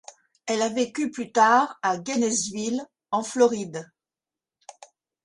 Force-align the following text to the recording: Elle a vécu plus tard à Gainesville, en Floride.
Elle 0.47 0.63
a 0.63 0.69
vécu 0.69 1.11
plus 1.11 1.31
tard 1.31 1.77
à 1.83 1.99
Gainesville, 1.99 2.81
en 3.11 3.21
Floride. 3.21 3.87